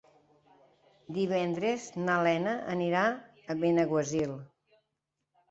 [1.17, 4.35] Divendres na Lena anirà a Benaguasil.